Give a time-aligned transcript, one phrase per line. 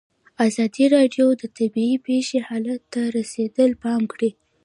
[0.47, 4.31] ازادي راډیو د طبیعي پېښې حالت ته رسېدلي پام کړی.